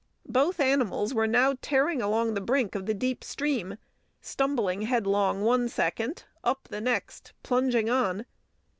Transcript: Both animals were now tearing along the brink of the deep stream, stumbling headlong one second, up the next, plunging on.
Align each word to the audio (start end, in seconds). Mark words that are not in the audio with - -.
Both 0.27 0.59
animals 0.59 1.13
were 1.13 1.27
now 1.27 1.59
tearing 1.61 2.01
along 2.01 2.33
the 2.33 2.41
brink 2.41 2.73
of 2.73 2.87
the 2.87 2.93
deep 2.95 3.23
stream, 3.23 3.77
stumbling 4.19 4.81
headlong 4.81 5.43
one 5.43 5.69
second, 5.69 6.23
up 6.43 6.67
the 6.71 6.81
next, 6.81 7.33
plunging 7.43 7.87
on. 7.87 8.25